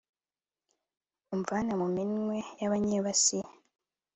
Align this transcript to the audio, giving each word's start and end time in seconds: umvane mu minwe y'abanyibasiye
umvane 1.35 1.71
mu 1.81 1.87
minwe 1.95 2.37
y'abanyibasiye 2.59 3.47